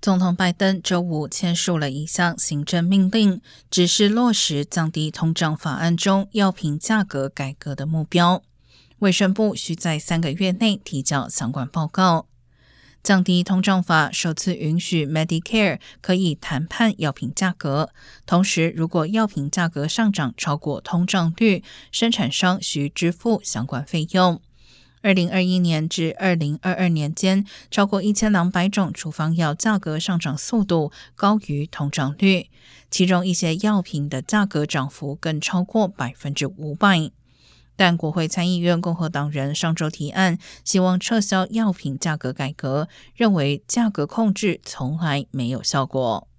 [0.00, 8.42] 总统拜登周五签署了一项行政命令，指示落实降低通胀法案中药品价格改革的目标。
[9.00, 12.26] 卫生部需在三个月内提交相关报告。
[13.02, 17.90] 降低通胀法首次允许 Medicare 可以谈判药品价格，
[18.24, 21.62] 同时如果药品价格上涨超过通胀率，
[21.92, 24.40] 生产商需支付相关费用。
[25.02, 32.50] 二零二一年至二零二二年间，超过一千两百种处方药价格上涨速度高于通胀率，
[32.90, 37.10] 其中一些药品的价格涨幅更超过百分之五百。
[37.76, 46.29] 但国会参议院共和党人上周提案，希望撤销药品价格改革，认为价格控制从来没有效果。